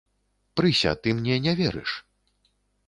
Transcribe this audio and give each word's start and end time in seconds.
Прыся, 0.61 0.95
ты 1.03 1.13
мне 1.19 1.37
не 1.47 1.53
верыш. 1.61 1.91